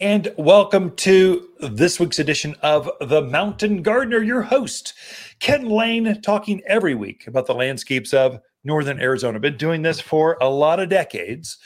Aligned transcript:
And 0.00 0.32
welcome 0.38 0.94
to 0.96 1.48
this 1.58 1.98
week's 1.98 2.20
edition 2.20 2.54
of 2.62 2.88
The 3.00 3.20
Mountain 3.20 3.82
Gardener, 3.82 4.22
your 4.22 4.42
host, 4.42 4.94
Ken 5.40 5.68
Lane, 5.68 6.22
talking 6.22 6.62
every 6.68 6.94
week 6.94 7.26
about 7.26 7.46
the 7.46 7.54
landscapes 7.54 8.14
of 8.14 8.38
Northern 8.62 9.00
Arizona. 9.00 9.40
Been 9.40 9.56
doing 9.56 9.82
this 9.82 9.98
for 9.98 10.38
a 10.40 10.48
lot 10.48 10.78
of 10.78 10.88
decades 10.88 11.58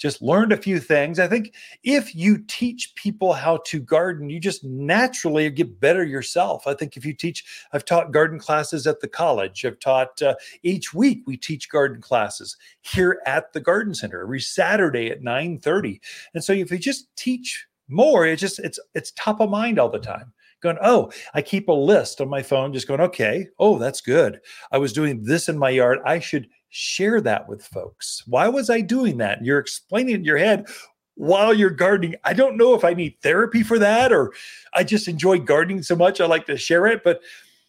just 0.00 0.22
learned 0.22 0.50
a 0.50 0.56
few 0.56 0.80
things. 0.80 1.18
I 1.18 1.28
think 1.28 1.54
if 1.84 2.14
you 2.14 2.38
teach 2.48 2.94
people 2.94 3.34
how 3.34 3.58
to 3.66 3.78
garden, 3.78 4.30
you 4.30 4.40
just 4.40 4.64
naturally 4.64 5.48
get 5.50 5.78
better 5.78 6.02
yourself. 6.02 6.66
I 6.66 6.72
think 6.72 6.96
if 6.96 7.04
you 7.04 7.12
teach, 7.12 7.44
I've 7.72 7.84
taught 7.84 8.10
garden 8.10 8.38
classes 8.38 8.86
at 8.86 9.00
the 9.00 9.08
college. 9.08 9.64
I've 9.64 9.78
taught 9.78 10.22
uh, 10.22 10.36
each 10.62 10.94
week 10.94 11.22
we 11.26 11.36
teach 11.36 11.68
garden 11.68 12.00
classes 12.00 12.56
here 12.80 13.20
at 13.26 13.52
the 13.52 13.60
garden 13.60 13.94
center 13.94 14.22
every 14.22 14.40
Saturday 14.40 15.10
at 15.10 15.20
9:30. 15.20 16.00
And 16.32 16.42
so 16.42 16.54
if 16.54 16.70
you 16.70 16.78
just 16.78 17.14
teach 17.14 17.66
more, 17.90 18.26
it's 18.26 18.40
just 18.40 18.58
it's 18.58 18.78
it's 18.94 19.12
top 19.12 19.40
of 19.40 19.50
mind 19.50 19.78
all 19.78 19.90
the 19.90 19.98
time 19.98 20.32
going, 20.60 20.78
oh, 20.82 21.10
I 21.34 21.42
keep 21.42 21.68
a 21.68 21.72
list 21.72 22.20
on 22.20 22.28
my 22.28 22.42
phone, 22.42 22.72
just 22.72 22.86
going, 22.86 23.00
okay, 23.00 23.48
oh, 23.58 23.78
that's 23.78 24.00
good. 24.00 24.40
I 24.70 24.78
was 24.78 24.92
doing 24.92 25.22
this 25.22 25.48
in 25.48 25.58
my 25.58 25.70
yard. 25.70 26.00
I 26.04 26.18
should 26.18 26.48
share 26.68 27.20
that 27.22 27.48
with 27.48 27.64
folks. 27.64 28.22
Why 28.26 28.48
was 28.48 28.70
I 28.70 28.80
doing 28.80 29.18
that? 29.18 29.44
You're 29.44 29.58
explaining 29.58 30.16
in 30.16 30.24
your 30.24 30.38
head 30.38 30.66
while 31.14 31.52
you're 31.52 31.70
gardening. 31.70 32.14
I 32.24 32.32
don't 32.32 32.56
know 32.56 32.74
if 32.74 32.84
I 32.84 32.94
need 32.94 33.16
therapy 33.22 33.62
for 33.62 33.78
that 33.78 34.12
or 34.12 34.32
I 34.74 34.84
just 34.84 35.08
enjoy 35.08 35.38
gardening 35.38 35.82
so 35.82 35.96
much 35.96 36.20
I 36.20 36.26
like 36.26 36.46
to 36.46 36.56
share 36.56 36.86
it, 36.86 37.02
but 37.02 37.20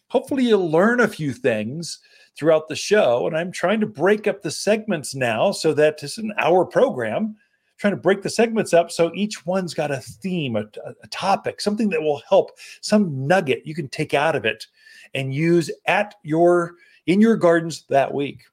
hopefully 0.08 0.44
you'll 0.44 0.70
learn 0.70 1.00
a 1.00 1.08
few 1.08 1.32
things 1.32 1.98
throughout 2.36 2.68
the 2.68 2.76
show. 2.76 3.26
And 3.26 3.36
I'm 3.36 3.52
trying 3.52 3.80
to 3.80 3.86
break 3.86 4.26
up 4.26 4.42
the 4.42 4.50
segments 4.50 5.14
now 5.14 5.52
so 5.52 5.74
that 5.74 6.02
it's 6.02 6.18
an 6.18 6.32
hour 6.38 6.64
program. 6.64 7.36
Trying 7.82 7.92
to 7.92 8.00
break 8.00 8.22
the 8.22 8.30
segments 8.30 8.72
up 8.72 8.92
so 8.92 9.10
each 9.12 9.44
one's 9.44 9.74
got 9.74 9.90
a 9.90 9.96
theme, 9.96 10.54
a, 10.54 10.64
a 11.02 11.06
topic, 11.08 11.60
something 11.60 11.88
that 11.88 12.00
will 12.00 12.22
help, 12.28 12.52
some 12.80 13.26
nugget 13.26 13.66
you 13.66 13.74
can 13.74 13.88
take 13.88 14.14
out 14.14 14.36
of 14.36 14.44
it 14.44 14.68
and 15.14 15.34
use 15.34 15.68
at 15.86 16.14
your 16.22 16.76
in 17.08 17.20
your 17.20 17.34
gardens 17.34 17.84
that 17.88 18.14
week. 18.14 18.44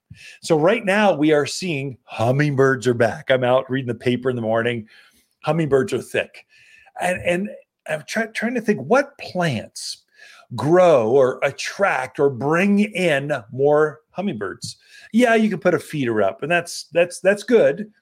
So 0.41 0.58
right 0.58 0.83
now 0.83 1.13
we 1.13 1.31
are 1.31 1.45
seeing 1.45 1.99
hummingbirds 2.05 2.88
are 2.88 2.95
back. 2.95 3.30
I'm 3.30 3.44
out 3.44 3.69
reading 3.69 3.88
the 3.88 3.94
paper 3.94 4.31
in 4.31 4.36
the 4.36 4.41
morning. 4.41 4.88
Hummingbirds 5.41 5.93
are 5.93 6.02
thick. 6.02 6.47
And, 6.99 7.21
and 7.21 7.49
I'm 7.88 8.03
try, 8.08 8.25
trying 8.25 8.55
to 8.55 8.61
think 8.61 8.81
what 8.81 9.16
plants 9.19 10.05
grow 10.55 11.11
or 11.11 11.39
attract 11.43 12.19
or 12.19 12.31
bring 12.31 12.80
in 12.80 13.31
more 13.52 13.99
hummingbirds. 14.09 14.77
Yeah, 15.14 15.36
you 15.36 15.52
can 15.52 15.59
put 15.59 15.75
a 15.75 15.80
feeder 15.80 16.23
up 16.23 16.41
and 16.41 16.52
that's 16.52 16.86
that's 16.86 17.19
that's 17.19 17.43
good. 17.43 17.93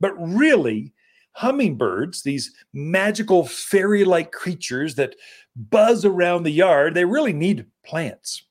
But 0.00 0.14
really 0.18 0.92
hummingbirds, 1.32 2.22
these 2.22 2.52
magical 2.72 3.46
fairy-like 3.46 4.32
creatures 4.32 4.96
that 4.96 5.14
buzz 5.54 6.04
around 6.04 6.42
the 6.42 6.50
yard, 6.50 6.94
they 6.94 7.04
really 7.04 7.32
need 7.32 7.66
plants. 7.84 8.42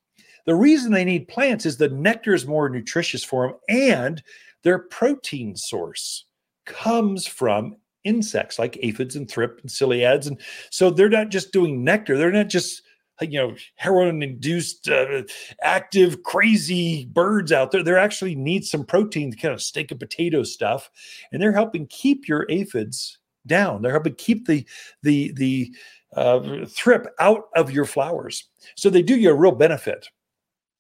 The 0.45 0.56
reason 0.56 0.92
they 0.92 1.06
need 1.06 1.28
plants 1.28 1.66
is 1.66 1.78
the 1.78 1.90
nectar 1.90 2.34
is 2.34 2.48
more 2.48 2.70
nutritious 2.70 3.23
for 3.23 3.48
them 3.48 3.58
and 3.68 4.23
their 4.64 4.80
protein 4.80 5.56
source 5.56 6.25
comes 6.66 7.28
from 7.28 7.75
insects 8.03 8.58
like 8.58 8.78
aphids 8.81 9.16
and 9.16 9.30
thrip 9.30 9.59
and 9.62 9.70
psyllids. 9.70 10.28
And 10.28 10.40
so 10.70 10.90
they're 10.90 11.09
not 11.09 11.30
just 11.30 11.52
doing 11.52 11.84
nectar, 11.84 12.18
they're 12.18 12.31
not 12.31 12.48
just 12.48 12.81
you 13.21 13.39
know 13.39 13.55
heroin 13.75 14.21
induced 14.21 14.89
uh, 14.89 15.23
active 15.61 16.23
crazy 16.23 17.05
birds 17.05 17.51
out 17.51 17.71
there 17.71 17.83
they 17.83 17.93
actually 17.93 18.35
need 18.35 18.65
some 18.65 18.85
protein 18.85 19.31
to 19.31 19.37
kind 19.37 19.53
of 19.53 19.61
steak 19.61 19.91
and 19.91 19.99
potato 19.99 20.43
stuff 20.43 20.89
and 21.31 21.41
they're 21.41 21.51
helping 21.51 21.88
keep 21.88 22.27
your 22.27 22.45
aphids 22.49 23.17
down 23.45 23.81
they're 23.81 23.91
helping 23.91 24.15
keep 24.15 24.47
the 24.47 24.65
the 25.03 25.31
the 25.33 25.73
uh, 26.15 26.65
thrip 26.67 27.07
out 27.19 27.49
of 27.55 27.71
your 27.71 27.85
flowers 27.85 28.49
so 28.75 28.89
they 28.89 29.01
do 29.01 29.15
you 29.17 29.29
a 29.29 29.33
real 29.33 29.51
benefit 29.51 30.07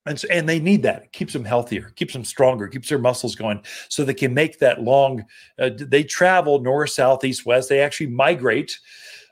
and, 0.07 0.19
so, 0.19 0.27
and 0.31 0.47
they 0.47 0.59
need 0.59 0.83
that. 0.83 1.03
It 1.03 1.11
keeps 1.11 1.33
them 1.33 1.43
healthier, 1.43 1.91
keeps 1.95 2.13
them 2.13 2.23
stronger, 2.23 2.67
keeps 2.67 2.89
their 2.89 2.97
muscles 2.97 3.35
going 3.35 3.61
so 3.89 4.03
they 4.03 4.13
can 4.13 4.33
make 4.33 4.59
that 4.59 4.81
long. 4.81 5.25
Uh, 5.59 5.71
they 5.73 6.03
travel 6.03 6.59
north, 6.59 6.91
south, 6.91 7.23
east, 7.25 7.45
west. 7.45 7.69
They 7.69 7.81
actually 7.81 8.07
migrate 8.07 8.79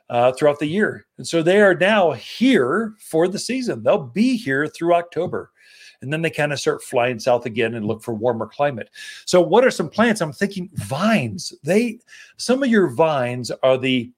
uh, 0.08 0.32
throughout 0.32 0.58
the 0.58 0.66
year. 0.66 1.06
And 1.18 1.26
so 1.26 1.42
they 1.42 1.60
are 1.60 1.74
now 1.74 2.12
here 2.12 2.94
for 2.98 3.28
the 3.28 3.38
season. 3.38 3.82
They'll 3.82 3.98
be 3.98 4.36
here 4.36 4.66
through 4.66 4.94
October. 4.94 5.50
And 6.02 6.12
then 6.12 6.22
they 6.22 6.30
kind 6.30 6.52
of 6.52 6.60
start 6.60 6.82
flying 6.82 7.18
south 7.18 7.46
again 7.46 7.74
and 7.74 7.86
look 7.86 8.02
for 8.02 8.14
warmer 8.14 8.46
climate. 8.46 8.90
So, 9.24 9.40
what 9.40 9.64
are 9.64 9.70
some 9.70 9.88
plants? 9.88 10.20
I'm 10.20 10.32
thinking 10.32 10.68
vines. 10.74 11.54
They, 11.64 12.00
some 12.36 12.62
of 12.62 12.68
your 12.68 12.88
vines 12.88 13.50
are 13.62 13.78
the 13.78 14.12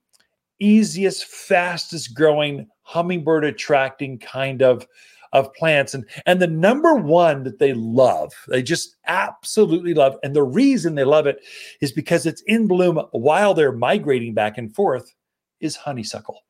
easiest, 0.59 1.27
fastest 1.27 2.15
growing, 2.15 2.67
hummingbird 2.83 3.45
attracting 3.45 4.19
kind 4.19 4.61
of 4.61 4.87
of 5.33 5.53
plants 5.53 5.93
and 5.93 6.07
and 6.25 6.41
the 6.41 6.47
number 6.47 6.95
one 6.95 7.43
that 7.43 7.59
they 7.59 7.75
love 7.75 8.33
they 8.49 8.63
just 8.63 8.97
absolutely 9.09 9.93
love 9.93 10.17
and 10.23 10.35
the 10.35 10.43
reason 10.43 10.95
they 10.95 11.05
love 11.05 11.27
it 11.27 11.45
is 11.83 11.93
because 11.93 12.25
it's 12.25 12.41
in 12.47 12.67
bloom 12.67 12.99
while 13.11 13.53
they're 13.53 13.71
migrating 13.71 14.33
back 14.33 14.57
and 14.57 14.75
forth 14.75 15.15
is 15.61 15.77
honeysuckle 15.77 16.43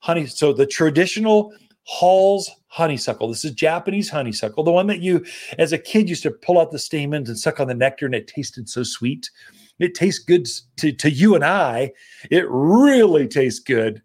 honey 0.00 0.26
so 0.26 0.52
the 0.52 0.66
traditional 0.66 1.52
Hall's 1.88 2.50
honeysuckle. 2.66 3.28
This 3.28 3.44
is 3.44 3.52
Japanese 3.52 4.10
honeysuckle, 4.10 4.64
the 4.64 4.72
one 4.72 4.88
that 4.88 5.00
you, 5.00 5.24
as 5.56 5.72
a 5.72 5.78
kid, 5.78 6.08
used 6.08 6.24
to 6.24 6.32
pull 6.32 6.58
out 6.58 6.72
the 6.72 6.80
stamens 6.80 7.28
and 7.28 7.38
suck 7.38 7.60
on 7.60 7.68
the 7.68 7.74
nectar, 7.74 8.06
and 8.06 8.14
it 8.14 8.26
tasted 8.26 8.68
so 8.68 8.82
sweet. 8.82 9.30
It 9.78 9.94
tastes 9.94 10.22
good 10.22 10.48
to, 10.78 10.90
to 10.90 11.10
you 11.10 11.36
and 11.36 11.44
I. 11.44 11.92
It 12.28 12.44
really 12.48 13.28
tastes 13.28 13.60
good 13.60 14.02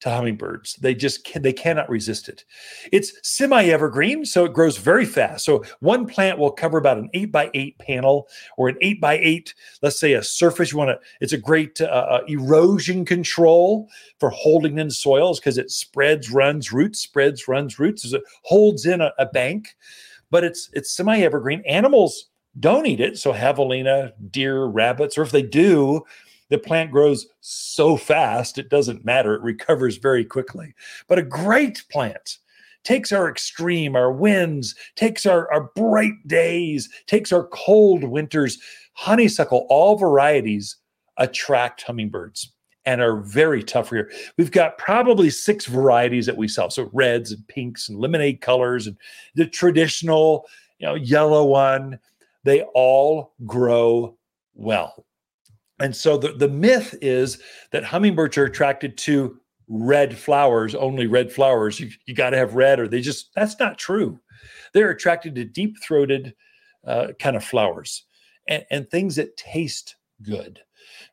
to 0.00 0.10
hummingbirds. 0.10 0.74
They 0.76 0.94
just 0.94 1.24
can, 1.24 1.42
they 1.42 1.52
cannot 1.52 1.88
resist 1.88 2.28
it. 2.28 2.44
It's 2.92 3.12
semi-evergreen, 3.22 4.24
so 4.24 4.44
it 4.44 4.52
grows 4.52 4.76
very 4.76 5.04
fast. 5.04 5.44
So 5.44 5.64
one 5.80 6.06
plant 6.06 6.38
will 6.38 6.50
cover 6.50 6.78
about 6.78 6.98
an 6.98 7.08
eight 7.14 7.32
by 7.32 7.50
eight 7.54 7.78
panel 7.78 8.28
or 8.58 8.68
an 8.68 8.76
eight 8.82 9.00
by 9.00 9.18
eight, 9.18 9.54
let's 9.82 9.98
say 9.98 10.12
a 10.12 10.22
surface. 10.22 10.70
You 10.70 10.78
want 10.78 10.90
to. 10.90 10.98
It's 11.20 11.32
a 11.32 11.38
great 11.38 11.80
uh, 11.80 11.84
uh, 11.84 12.20
erosion 12.28 13.04
control 13.04 13.88
for 14.20 14.30
holding 14.30 14.78
in 14.78 14.90
soils 14.90 15.40
because 15.40 15.58
it 15.58 15.70
spreads, 15.70 16.30
runs 16.30 16.72
roots, 16.72 17.00
spreads, 17.00 17.48
runs 17.48 17.78
roots. 17.78 18.04
As 18.04 18.12
it 18.12 18.22
holds 18.42 18.84
in 18.84 19.00
a, 19.00 19.12
a 19.18 19.26
bank, 19.26 19.76
but 20.30 20.44
it's 20.44 20.68
it's 20.74 20.94
semi-evergreen. 20.94 21.62
Animals 21.66 22.28
don't 22.58 22.86
eat 22.86 23.00
it. 23.00 23.18
So 23.18 23.32
javelina, 23.32 24.12
deer, 24.30 24.64
rabbits, 24.64 25.18
or 25.18 25.22
if 25.22 25.30
they 25.30 25.42
do, 25.42 26.04
the 26.48 26.58
plant 26.58 26.90
grows 26.90 27.26
so 27.40 27.96
fast, 27.96 28.58
it 28.58 28.68
doesn't 28.68 29.04
matter. 29.04 29.34
It 29.34 29.42
recovers 29.42 29.96
very 29.96 30.24
quickly. 30.24 30.74
But 31.08 31.18
a 31.18 31.22
great 31.22 31.84
plant 31.90 32.38
takes 32.84 33.10
our 33.10 33.28
extreme, 33.28 33.96
our 33.96 34.12
winds, 34.12 34.74
takes 34.94 35.26
our, 35.26 35.52
our 35.52 35.70
bright 35.74 36.14
days, 36.26 36.88
takes 37.06 37.32
our 37.32 37.48
cold 37.48 38.04
winters. 38.04 38.58
Honeysuckle, 38.92 39.66
all 39.68 39.96
varieties 39.96 40.76
attract 41.16 41.82
hummingbirds 41.82 42.52
and 42.84 43.00
are 43.00 43.16
very 43.16 43.62
tough 43.62 43.90
here. 43.90 44.10
We've 44.38 44.52
got 44.52 44.78
probably 44.78 45.30
six 45.30 45.66
varieties 45.66 46.26
that 46.26 46.36
we 46.36 46.46
sell. 46.46 46.70
So 46.70 46.88
reds 46.92 47.32
and 47.32 47.46
pinks 47.48 47.88
and 47.88 47.98
lemonade 47.98 48.40
colors 48.40 48.86
and 48.86 48.96
the 49.34 49.46
traditional, 49.46 50.46
you 50.78 50.86
know, 50.86 50.94
yellow 50.94 51.44
one. 51.44 51.98
They 52.44 52.62
all 52.74 53.34
grow 53.44 54.16
well. 54.54 55.05
And 55.78 55.94
so 55.94 56.16
the, 56.16 56.32
the 56.32 56.48
myth 56.48 56.94
is 57.02 57.42
that 57.70 57.84
hummingbirds 57.84 58.38
are 58.38 58.44
attracted 58.44 58.96
to 58.98 59.38
red 59.68 60.16
flowers, 60.16 60.74
only 60.74 61.06
red 61.06 61.32
flowers. 61.32 61.78
You, 61.80 61.90
you 62.06 62.14
got 62.14 62.30
to 62.30 62.36
have 62.36 62.54
red, 62.54 62.80
or 62.80 62.88
they 62.88 63.00
just, 63.00 63.34
that's 63.34 63.58
not 63.58 63.78
true. 63.78 64.20
They're 64.72 64.90
attracted 64.90 65.34
to 65.34 65.44
deep 65.44 65.76
throated 65.82 66.34
uh, 66.86 67.08
kind 67.18 67.36
of 67.36 67.44
flowers 67.44 68.04
and, 68.48 68.64
and 68.70 68.90
things 68.90 69.16
that 69.16 69.36
taste 69.36 69.96
good. 70.22 70.60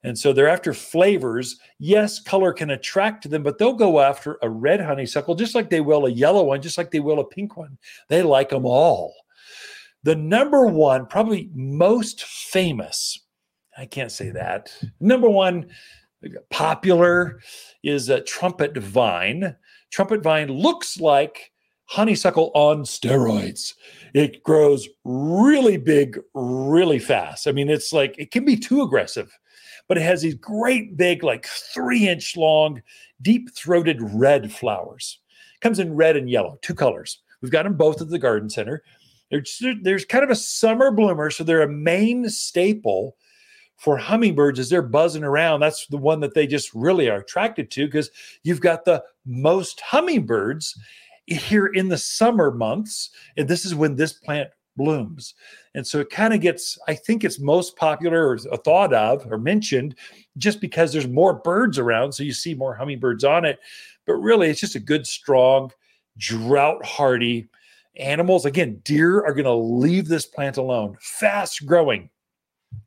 And 0.03 0.17
so 0.17 0.33
they're 0.33 0.49
after 0.49 0.73
flavors. 0.73 1.59
Yes, 1.79 2.21
color 2.21 2.53
can 2.53 2.69
attract 2.69 3.29
them, 3.29 3.43
but 3.43 3.57
they'll 3.57 3.73
go 3.73 3.99
after 3.99 4.37
a 4.41 4.49
red 4.49 4.81
honeysuckle 4.81 5.35
just 5.35 5.55
like 5.55 5.69
they 5.69 5.81
will 5.81 6.05
a 6.05 6.11
yellow 6.11 6.43
one, 6.43 6.61
just 6.61 6.77
like 6.77 6.91
they 6.91 6.99
will 6.99 7.19
a 7.19 7.25
pink 7.25 7.57
one. 7.57 7.77
They 8.09 8.21
like 8.21 8.49
them 8.49 8.65
all. 8.65 9.13
The 10.03 10.15
number 10.15 10.67
one, 10.67 11.05
probably 11.07 11.49
most 11.53 12.23
famous 12.23 13.22
I 13.77 13.85
can't 13.85 14.11
say 14.11 14.29
that. 14.31 14.73
Number 14.99 15.29
one, 15.29 15.69
popular 16.49 17.39
is 17.83 18.09
a 18.09 18.21
trumpet 18.21 18.77
vine. 18.77 19.55
Trumpet 19.91 20.21
vine 20.21 20.49
looks 20.49 20.99
like 20.99 21.51
honeysuckle 21.85 22.51
on 22.53 22.83
steroids. 22.83 23.73
It 24.13 24.43
grows 24.43 24.87
really 25.03 25.77
big, 25.77 26.19
really 26.33 26.99
fast. 26.99 27.47
I 27.47 27.51
mean, 27.51 27.69
it's 27.69 27.91
like 27.91 28.15
it 28.17 28.31
can 28.31 28.45
be 28.45 28.55
too 28.55 28.81
aggressive, 28.81 29.37
but 29.87 29.97
it 29.97 30.01
has 30.01 30.21
these 30.21 30.35
great 30.35 30.97
big, 30.97 31.23
like 31.23 31.45
three 31.45 32.07
inch 32.07 32.37
long, 32.37 32.81
deep 33.21 33.53
throated 33.55 33.99
red 34.01 34.51
flowers. 34.51 35.19
It 35.55 35.61
comes 35.61 35.79
in 35.79 35.95
red 35.95 36.15
and 36.15 36.29
yellow, 36.29 36.57
two 36.61 36.75
colors. 36.75 37.21
We've 37.41 37.51
got 37.51 37.63
them 37.63 37.75
both 37.75 38.01
at 38.01 38.09
the 38.09 38.19
garden 38.19 38.49
center. 38.49 38.83
There's, 39.29 39.61
there's 39.81 40.05
kind 40.05 40.23
of 40.23 40.29
a 40.29 40.35
summer 40.35 40.91
bloomer, 40.91 41.29
so 41.29 41.43
they're 41.43 41.61
a 41.61 41.67
main 41.67 42.29
staple 42.29 43.17
for 43.83 43.97
hummingbirds 43.97 44.59
as 44.59 44.69
they're 44.69 44.81
buzzing 44.81 45.25
around. 45.25 45.59
That's 45.59 45.85
the 45.87 45.97
one 45.97 46.21
that 46.21 46.33
they 46.33 46.47
just 46.47 46.73
really 46.73 47.09
are 47.09 47.17
attracted 47.17 47.69
to 47.71 47.85
because 47.85 48.09
you've 48.43 48.61
got 48.61 48.85
the 48.85 49.03
most 49.25 49.81
hummingbirds 49.81 50.79
here 51.27 51.67
in 51.67 51.89
the 51.89 51.97
summer 51.97 52.49
months. 52.49 53.09
And 53.35 53.45
this 53.45 53.65
is 53.65 53.75
when 53.75 53.97
this 53.97 54.13
plant 54.13 54.49
blooms. 54.77 55.33
And 55.75 55.85
so 55.85 55.99
it 55.99 56.09
kind 56.09 56.33
of 56.33 56.39
gets, 56.39 56.79
I 56.87 56.95
think 56.95 57.25
it's 57.25 57.41
most 57.41 57.75
popular 57.75 58.29
or 58.29 58.39
uh, 58.53 58.55
thought 58.55 58.93
of 58.93 59.29
or 59.29 59.37
mentioned 59.37 59.95
just 60.37 60.61
because 60.61 60.93
there's 60.93 61.07
more 61.07 61.33
birds 61.33 61.77
around. 61.77 62.13
So 62.13 62.23
you 62.23 62.31
see 62.31 62.53
more 62.53 62.73
hummingbirds 62.73 63.25
on 63.25 63.43
it. 63.43 63.59
But 64.07 64.13
really, 64.13 64.49
it's 64.49 64.61
just 64.61 64.75
a 64.75 64.79
good, 64.79 65.05
strong, 65.05 65.71
drought 66.17 66.85
hardy 66.85 67.49
animals. 67.97 68.45
Again, 68.45 68.79
deer 68.85 69.25
are 69.25 69.33
going 69.33 69.43
to 69.43 69.53
leave 69.53 70.07
this 70.07 70.25
plant 70.25 70.55
alone, 70.55 70.95
fast 71.01 71.65
growing. 71.65 72.09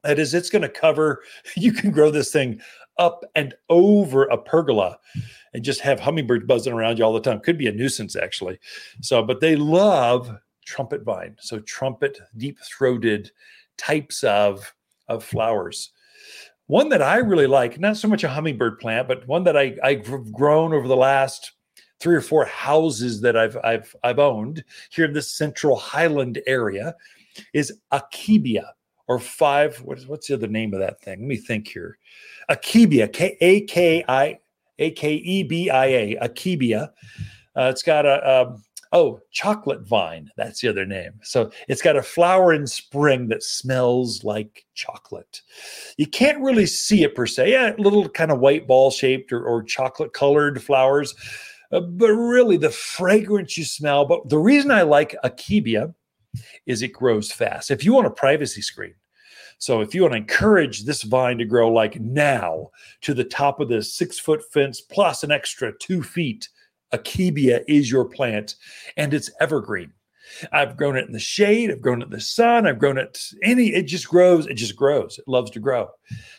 That 0.03 0.19
is, 0.19 0.35
it's 0.35 0.51
going 0.51 0.63
to 0.63 0.69
cover, 0.69 1.23
you 1.57 1.73
can 1.73 1.91
grow 1.91 2.11
this 2.11 2.31
thing 2.31 2.61
up 2.99 3.25
and 3.35 3.55
over 3.69 4.25
a 4.25 4.39
pergola 4.39 4.99
and 5.53 5.63
just 5.63 5.81
have 5.81 6.01
hummingbirds 6.01 6.47
buzzing 6.47 6.73
around 6.73 6.99
you 6.99 7.05
all 7.05 7.13
the 7.13 7.21
time. 7.21 7.41
Could 7.41 7.59
be 7.59 7.67
a 7.67 7.73
nuisance, 7.73 8.17
actually. 8.17 8.59
So, 9.03 9.23
but 9.23 9.41
they 9.41 9.57
love 9.57 10.35
trumpet 10.65 11.03
vine. 11.03 11.37
So, 11.41 11.61
trumpet, 11.61 12.19
deep 12.37 12.59
throated 12.61 13.31
types 13.77 14.25
of, 14.25 14.75
of 15.09 15.25
flowers. 15.25 15.91
One 16.69 16.89
that 16.89 17.03
I 17.03 17.19
really 17.19 17.47
like, 17.47 17.79
not 17.79 17.97
so 17.97 18.09
much 18.09 18.25
a 18.25 18.29
hummingbird 18.29 18.79
plant, 18.79 19.07
but 19.07 19.27
one 19.29 19.45
that 19.45 19.57
I, 19.57 19.77
I've 19.85 20.33
grown 20.33 20.73
over 20.73 20.89
the 20.89 20.97
last 20.97 21.53
three 22.01 22.17
or 22.17 22.21
four 22.21 22.45
houses 22.45 23.21
that 23.23 23.37
I've 23.37 23.57
I've 23.65 23.95
I've 24.03 24.19
owned 24.19 24.65
here 24.91 25.05
in 25.05 25.13
this 25.13 25.33
central 25.33 25.77
highland 25.77 26.43
area 26.47 26.95
is 27.55 27.81
Akebia 27.93 28.71
or 29.09 29.19
five 29.19 29.77
what 29.83 29.99
is 29.99 30.07
what's 30.07 30.29
the 30.29 30.35
other 30.35 30.49
name 30.49 30.75
of 30.75 30.81
that 30.81 31.01
thing? 31.03 31.21
Let 31.21 31.29
me 31.29 31.37
think 31.37 31.69
here. 31.69 31.99
Akebia, 32.51 33.13
K 33.13 33.37
A 33.41 33.61
K 33.63 34.05
I 34.09 34.39
A 34.79 34.91
K 34.93 35.15
E 35.15 35.43
B 35.43 35.71
I 35.71 35.87
A, 35.87 36.17
Akebia. 36.17 36.91
Uh, 37.57 37.71
it's 37.71 37.83
got 37.83 38.05
a, 38.05 38.29
a 38.29 38.57
oh 38.93 39.21
chocolate 39.33 39.83
vine. 39.87 40.31
That's 40.37 40.61
the 40.61 40.69
other 40.69 40.87
name. 40.87 41.13
So 41.23 41.51
it's 41.69 41.83
got 41.83 41.97
a 41.97 42.03
flower 42.03 42.53
in 42.53 42.67
spring 42.67 43.29
that 43.29 43.43
smells 43.43 44.25
like 44.25 44.65
chocolate. 44.75 45.41
You 45.97 46.07
can't 46.07 46.41
really 46.41 46.67
see 46.67 47.03
it 47.03 47.15
per 47.15 47.27
se. 47.27 47.51
Yeah, 47.51 47.75
little 47.79 48.09
kind 48.09 48.31
of 48.31 48.41
white 48.41 48.67
ball 48.67 48.91
shaped 48.91 49.33
or, 49.33 49.45
or 49.45 49.63
chocolate 49.63 50.13
colored 50.13 50.63
flowers 50.63 51.15
uh, 51.73 51.81
but 51.81 52.09
really 52.09 52.57
the 52.57 52.71
fragrance 52.71 53.57
you 53.57 53.65
smell. 53.65 54.05
But 54.05 54.29
the 54.29 54.39
reason 54.39 54.71
I 54.71 54.83
like 54.83 55.17
Akebia 55.25 55.95
is 56.67 56.83
it 56.83 56.93
grows 56.93 57.33
fast. 57.33 57.71
If 57.71 57.85
you 57.85 57.93
want 57.93 58.07
a 58.07 58.11
privacy 58.11 58.63
screen, 58.63 58.95
so 59.59 59.81
if 59.81 59.95
you 59.95 60.03
want 60.03 60.13
to 60.13 60.19
encourage 60.19 60.85
this 60.85 61.03
vine 61.03 61.39
to 61.39 61.45
grow 61.45 61.73
like 61.73 61.99
now 62.01 62.71
to 63.03 63.15
the 63.15 63.25
top 63.25 63.61
of 63.61 63.69
this 63.69 63.95
six 63.95 64.19
foot 64.19 64.43
fence 64.53 64.81
plus 64.81 65.25
an 65.25 65.31
extra 65.31 65.73
two 65.79 66.03
feet, 66.03 66.49
Akebia 66.93 67.65
is 67.67 67.91
your 67.91 68.05
plant 68.05 68.57
and 68.97 69.15
it's 69.15 69.31
evergreen. 69.41 69.93
I've 70.53 70.77
grown 70.77 70.97
it 70.97 71.07
in 71.07 71.13
the 71.13 71.19
shade, 71.19 71.71
I've 71.71 71.81
grown 71.81 72.03
it 72.03 72.07
in 72.07 72.11
the 72.11 72.21
sun, 72.21 72.67
I've 72.67 72.79
grown 72.79 72.99
it 72.99 73.25
any, 73.43 73.69
it 73.69 73.85
just 73.85 74.09
grows, 74.09 74.47
it 74.47 74.55
just 74.55 74.77
grows. 74.77 75.19
It 75.19 75.29
loves 75.29 75.51
to 75.53 75.61
grow. 75.61 75.89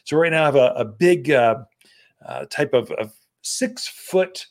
So 0.04 0.18
right 0.18 0.32
now 0.32 0.44
I 0.44 0.46
have 0.46 0.56
a, 0.56 0.74
a 0.76 0.86
big 0.86 1.32
uh, 1.32 1.56
uh, 2.26 2.46
type 2.50 2.74
of, 2.74 2.92
of 2.92 3.14
six 3.42 3.88
foot 3.88 4.46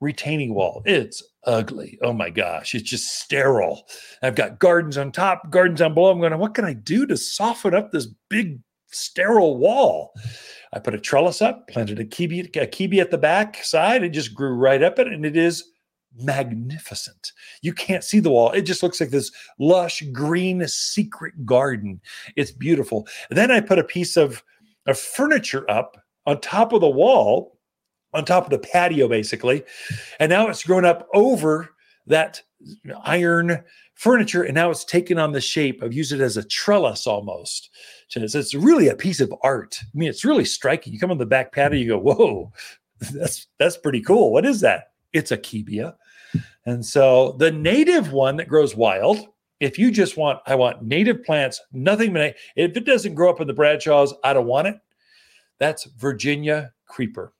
retaining 0.00 0.54
wall. 0.54 0.82
It's 0.86 1.22
ugly. 1.44 1.98
Oh 2.02 2.12
my 2.12 2.30
gosh, 2.30 2.74
it's 2.74 2.88
just 2.88 3.20
sterile. 3.20 3.88
I've 4.22 4.34
got 4.34 4.58
gardens 4.58 4.98
on 4.98 5.12
top, 5.12 5.50
gardens 5.50 5.80
on 5.80 5.94
below. 5.94 6.10
I'm 6.10 6.20
going, 6.20 6.36
what 6.38 6.54
can 6.54 6.64
I 6.64 6.74
do 6.74 7.06
to 7.06 7.16
soften 7.16 7.74
up 7.74 7.90
this 7.90 8.08
big 8.28 8.60
sterile 8.88 9.56
wall? 9.56 10.12
I 10.72 10.78
put 10.78 10.94
a 10.94 11.00
trellis 11.00 11.42
up, 11.42 11.68
planted 11.68 11.98
a 11.98 12.04
kiwi, 12.04 12.50
a 12.54 12.66
kiwi 12.66 13.00
at 13.00 13.10
the 13.10 13.18
back 13.18 13.64
side. 13.64 14.02
It 14.02 14.10
just 14.10 14.34
grew 14.34 14.54
right 14.54 14.82
up 14.82 14.98
it, 14.98 15.08
and 15.08 15.24
it 15.24 15.36
is 15.36 15.64
magnificent. 16.16 17.32
You 17.62 17.72
can't 17.72 18.04
see 18.04 18.20
the 18.20 18.30
wall. 18.30 18.50
It 18.52 18.62
just 18.62 18.82
looks 18.82 19.00
like 19.00 19.10
this 19.10 19.30
lush 19.58 20.02
green 20.12 20.66
secret 20.66 21.46
garden. 21.46 22.00
It's 22.36 22.50
beautiful. 22.50 23.06
Then 23.30 23.50
I 23.50 23.60
put 23.60 23.78
a 23.78 23.84
piece 23.84 24.16
of, 24.16 24.42
of 24.86 24.98
furniture 24.98 25.68
up 25.70 25.96
on 26.26 26.40
top 26.40 26.72
of 26.72 26.80
the 26.80 26.88
wall 26.88 27.58
on 28.12 28.24
top 28.24 28.44
of 28.44 28.50
the 28.50 28.58
patio, 28.58 29.08
basically. 29.08 29.62
And 30.18 30.30
now 30.30 30.48
it's 30.48 30.64
grown 30.64 30.84
up 30.84 31.08
over 31.14 31.70
that 32.06 32.42
iron 33.04 33.62
furniture, 33.94 34.42
and 34.42 34.54
now 34.54 34.70
it's 34.70 34.84
taken 34.84 35.18
on 35.18 35.32
the 35.32 35.40
shape 35.40 35.82
of 35.82 35.92
use 35.92 36.12
it 36.12 36.20
as 36.20 36.36
a 36.36 36.44
trellis 36.44 37.06
almost. 37.06 37.70
So 38.08 38.20
it's, 38.20 38.34
it's 38.34 38.54
really 38.54 38.88
a 38.88 38.96
piece 38.96 39.20
of 39.20 39.32
art. 39.42 39.78
I 39.82 39.86
mean, 39.92 40.08
it's 40.08 40.24
really 40.24 40.44
striking. 40.44 40.92
You 40.92 40.98
come 40.98 41.10
on 41.10 41.18
the 41.18 41.26
back 41.26 41.52
patio, 41.52 41.78
you 41.78 41.88
go, 41.88 41.98
"Whoa, 41.98 42.52
that's 43.12 43.46
that's 43.58 43.76
pretty 43.76 44.00
cool." 44.00 44.32
What 44.32 44.46
is 44.46 44.60
that? 44.60 44.92
It's 45.12 45.32
a 45.32 45.38
Akebia. 45.38 45.94
And 46.66 46.84
so 46.84 47.32
the 47.38 47.50
native 47.50 48.12
one 48.12 48.36
that 48.36 48.48
grows 48.48 48.76
wild, 48.76 49.26
if 49.60 49.78
you 49.78 49.90
just 49.90 50.16
want, 50.16 50.40
I 50.46 50.54
want 50.54 50.82
native 50.82 51.24
plants, 51.24 51.60
nothing. 51.72 52.14
If 52.16 52.34
it 52.76 52.84
doesn't 52.84 53.14
grow 53.14 53.30
up 53.30 53.40
in 53.40 53.46
the 53.46 53.54
Bradshaws, 53.54 54.14
I 54.24 54.32
don't 54.32 54.46
want 54.46 54.68
it. 54.68 54.76
That's 55.58 55.84
Virginia 55.84 56.72
creeper. 56.86 57.32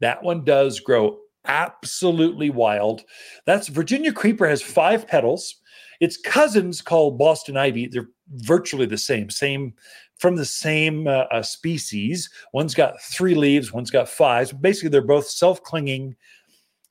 That 0.00 0.22
one 0.22 0.44
does 0.44 0.80
grow 0.80 1.18
absolutely 1.46 2.50
wild. 2.50 3.02
That's 3.44 3.68
Virginia 3.68 4.12
creeper 4.12 4.46
has 4.46 4.62
five 4.62 5.06
petals. 5.06 5.56
Its 6.00 6.16
cousins 6.16 6.82
called 6.82 7.18
Boston 7.18 7.56
ivy. 7.56 7.86
They're 7.86 8.08
virtually 8.30 8.86
the 8.86 8.98
same, 8.98 9.30
same 9.30 9.74
from 10.18 10.36
the 10.36 10.44
same 10.44 11.06
uh, 11.06 11.24
uh, 11.30 11.42
species. 11.42 12.28
One's 12.52 12.74
got 12.74 13.00
three 13.00 13.34
leaves, 13.34 13.72
one's 13.72 13.90
got 13.90 14.08
five. 14.08 14.60
Basically, 14.60 14.88
they're 14.90 15.02
both 15.02 15.28
self-clinging 15.28 16.16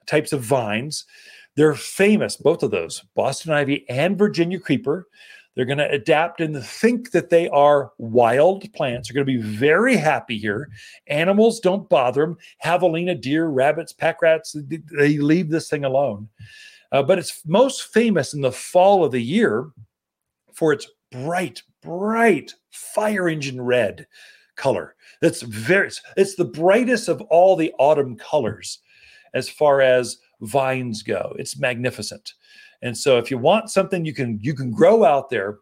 types 0.08 0.34
of 0.34 0.42
vines. 0.42 1.06
They're 1.56 1.76
famous, 1.76 2.36
both 2.36 2.64
of 2.64 2.72
those, 2.72 3.04
Boston 3.16 3.54
ivy 3.54 3.86
and 3.90 4.18
Virginia 4.18 4.60
creeper. 4.60 5.08
They're 5.56 5.66
going 5.66 5.78
to 5.78 5.90
adapt 5.90 6.42
and 6.42 6.64
think 6.64 7.12
that 7.12 7.30
they 7.30 7.48
are 7.50 7.92
wild 7.98 8.72
plants. 8.74 9.08
They're 9.08 9.24
going 9.24 9.38
to 9.38 9.44
be 9.44 9.56
very 9.58 9.96
happy 9.96 10.38
here. 10.38 10.70
Animals 11.08 11.60
don't 11.60 11.90
bother 11.90 12.22
them. 12.22 12.38
Javelina, 12.64 13.20
deer, 13.20 13.48
rabbits, 13.48 13.94
pack 13.94 14.22
rats, 14.22 14.56
they 14.68 15.18
leave 15.18 15.50
this 15.50 15.70
thing 15.70 15.86
alone. 15.86 16.28
Uh, 16.92 17.04
but 17.04 17.18
it's 17.18 17.42
most 17.46 17.94
famous 17.94 18.34
in 18.34 18.42
the 18.42 18.52
fall 18.52 19.04
of 19.04 19.12
the 19.12 19.22
year 19.22 19.70
for 20.54 20.74
its 20.74 20.88
bright, 21.12 21.62
bright 21.82 22.54
fire 22.72 23.30
engine 23.30 23.62
red 23.62 24.08
color. 24.56 24.96
That's 25.22 25.42
very, 25.42 25.90
it's 26.18 26.36
the 26.36 26.46
brightest 26.46 27.08
of 27.08 27.22
all 27.22 27.56
the 27.56 27.74
autumn 27.80 28.18
colors 28.18 28.80
as 29.34 29.50
far 29.50 29.82
as 29.82 30.18
vines 30.42 31.04
go. 31.04 31.36
It's 31.38 31.60
magnificent. 31.60 32.34
And 32.82 32.98
so 32.98 33.18
if 33.18 33.32
you 33.32 33.38
want 33.38 33.70
something 33.70 34.06
you 34.06 34.14
can 34.14 34.40
you 34.42 34.54
can 34.54 34.72
grow 34.72 35.04
out 35.04 35.30
there 35.30 35.60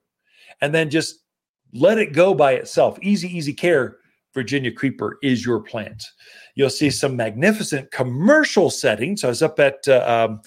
and 0.62 0.74
then 0.74 0.90
just 0.90 1.20
let 1.74 1.98
it 1.98 2.14
go 2.14 2.34
by 2.34 2.54
itself. 2.54 2.98
Easy 3.02 3.28
easy 3.28 3.54
care 3.54 3.98
Virginia 4.34 4.72
creeper 4.72 5.18
is 5.22 5.46
your 5.46 5.60
plant. 5.60 6.04
You'll 6.56 6.70
see 6.70 6.90
some 6.90 7.16
magnificent 7.16 7.92
commercial 7.92 8.70
settings. 8.70 9.24
I 9.24 9.28
was 9.28 9.42
up 9.42 9.60
at 9.60 9.88
uh, 9.88 10.28
um, 10.30 10.42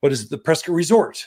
what 0.00 0.12
is 0.12 0.24
it, 0.24 0.30
the 0.30 0.38
Prescott 0.38 0.74
Resort. 0.74 1.26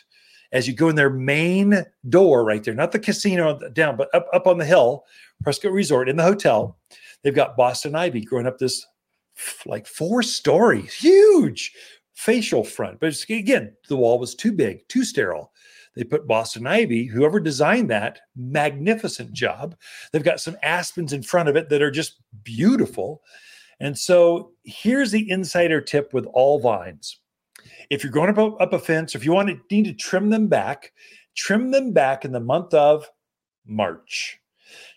As 0.53 0.67
you 0.67 0.73
go 0.73 0.89
in 0.89 0.97
their 0.97 1.09
main 1.09 1.85
door 2.09 2.43
right 2.43 2.61
there, 2.61 2.73
not 2.73 2.91
the 2.91 2.99
casino 2.99 3.57
down, 3.69 3.95
but 3.95 4.13
up 4.13 4.27
up 4.33 4.47
on 4.47 4.57
the 4.57 4.65
hill, 4.65 5.05
Prescott 5.41 5.71
Resort 5.71 6.09
in 6.09 6.17
the 6.17 6.23
hotel, 6.23 6.77
they've 7.23 7.33
got 7.33 7.55
Boston 7.55 7.95
ivy 7.95 8.21
growing 8.21 8.47
up 8.47 8.57
this 8.57 8.85
like 9.65 9.87
four 9.87 10.21
stories, 10.21 10.93
huge 10.93 11.71
facial 12.13 12.63
front. 12.63 12.99
But 12.99 13.23
again, 13.29 13.75
the 13.87 13.97
wall 13.97 14.19
was 14.19 14.35
too 14.35 14.51
big, 14.51 14.87
too 14.87 15.03
sterile. 15.03 15.51
They 15.95 16.03
put 16.03 16.27
Boston 16.27 16.67
Ivy, 16.67 17.05
whoever 17.05 17.39
designed 17.39 17.89
that, 17.89 18.19
magnificent 18.35 19.33
job. 19.33 19.75
They've 20.11 20.23
got 20.23 20.39
some 20.39 20.57
aspens 20.63 21.11
in 21.11 21.23
front 21.23 21.49
of 21.49 21.55
it 21.55 21.69
that 21.69 21.81
are 21.81 21.91
just 21.91 22.21
beautiful. 22.43 23.21
And 23.79 23.97
so 23.97 24.51
here's 24.63 25.11
the 25.11 25.29
insider 25.29 25.81
tip 25.81 26.13
with 26.13 26.25
all 26.27 26.59
vines. 26.59 27.19
If 27.89 28.03
you're 28.03 28.13
going 28.13 28.29
up, 28.29 28.61
up 28.61 28.73
a 28.73 28.79
fence, 28.79 29.15
if 29.15 29.25
you 29.25 29.33
want 29.33 29.49
to 29.49 29.59
need 29.69 29.85
to 29.85 29.93
trim 29.93 30.29
them 30.29 30.47
back, 30.47 30.93
trim 31.35 31.71
them 31.71 31.91
back 31.91 32.23
in 32.23 32.31
the 32.31 32.39
month 32.39 32.73
of 32.73 33.09
March. 33.65 34.39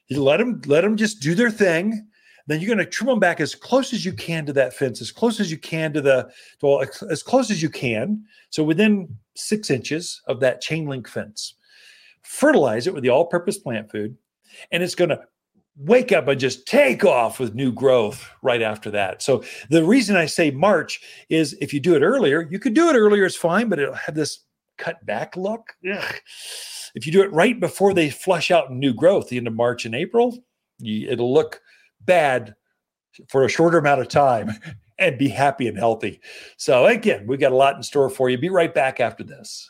You 0.08 0.22
let 0.22 0.36
them 0.36 0.60
let 0.66 0.82
them 0.82 0.96
just 0.96 1.20
do 1.20 1.34
their 1.34 1.50
thing 1.50 2.06
then 2.46 2.60
you're 2.60 2.74
going 2.74 2.84
to 2.84 2.90
trim 2.90 3.08
them 3.08 3.20
back 3.20 3.40
as 3.40 3.54
close 3.54 3.92
as 3.92 4.04
you 4.04 4.12
can 4.12 4.44
to 4.46 4.52
that 4.52 4.74
fence, 4.74 5.00
as 5.00 5.10
close 5.10 5.40
as 5.40 5.50
you 5.50 5.58
can 5.58 5.92
to 5.92 6.00
the, 6.00 6.28
well, 6.62 6.84
as 7.10 7.22
close 7.22 7.50
as 7.50 7.62
you 7.62 7.70
can. 7.70 8.22
So 8.50 8.62
within 8.62 9.16
six 9.34 9.70
inches 9.70 10.22
of 10.26 10.40
that 10.40 10.60
chain 10.60 10.86
link 10.86 11.08
fence. 11.08 11.54
Fertilize 12.22 12.86
it 12.86 12.94
with 12.94 13.02
the 13.02 13.10
all 13.10 13.26
purpose 13.26 13.58
plant 13.58 13.90
food, 13.90 14.16
and 14.72 14.82
it's 14.82 14.94
going 14.94 15.10
to 15.10 15.20
wake 15.76 16.12
up 16.12 16.28
and 16.28 16.40
just 16.40 16.66
take 16.66 17.04
off 17.04 17.40
with 17.40 17.54
new 17.54 17.72
growth 17.72 18.30
right 18.42 18.62
after 18.62 18.90
that. 18.92 19.22
So 19.22 19.42
the 19.70 19.84
reason 19.84 20.16
I 20.16 20.26
say 20.26 20.50
March 20.50 21.00
is 21.28 21.56
if 21.60 21.74
you 21.74 21.80
do 21.80 21.96
it 21.96 22.02
earlier, 22.02 22.48
you 22.50 22.58
could 22.58 22.74
do 22.74 22.88
it 22.88 22.96
earlier, 22.96 23.24
it's 23.24 23.36
fine, 23.36 23.68
but 23.68 23.78
it'll 23.78 23.94
have 23.94 24.14
this 24.14 24.44
cut 24.78 25.04
back 25.04 25.36
look. 25.36 25.74
Ugh. 25.92 26.14
If 26.94 27.06
you 27.06 27.12
do 27.12 27.22
it 27.22 27.32
right 27.32 27.58
before 27.58 27.92
they 27.92 28.08
flush 28.08 28.50
out 28.50 28.72
new 28.72 28.94
growth, 28.94 29.28
the 29.28 29.36
end 29.36 29.48
of 29.48 29.54
March 29.54 29.84
and 29.84 29.94
April, 29.96 30.38
you, 30.78 31.10
it'll 31.10 31.34
look 31.34 31.60
bad 32.04 32.54
for 33.28 33.44
a 33.44 33.48
shorter 33.48 33.78
amount 33.78 34.00
of 34.00 34.08
time 34.08 34.50
and 34.98 35.18
be 35.18 35.28
happy 35.28 35.66
and 35.68 35.78
healthy. 35.78 36.20
So, 36.56 36.86
again, 36.86 37.26
we've 37.26 37.40
got 37.40 37.52
a 37.52 37.56
lot 37.56 37.76
in 37.76 37.82
store 37.82 38.10
for 38.10 38.28
you. 38.28 38.38
Be 38.38 38.50
right 38.50 38.72
back 38.72 39.00
after 39.00 39.24
this. 39.24 39.62